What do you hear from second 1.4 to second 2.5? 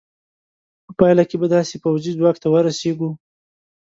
به داسې پوځي ځواک ته